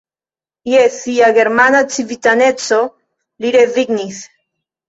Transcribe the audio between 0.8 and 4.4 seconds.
sia germana civitaneco li rezignis.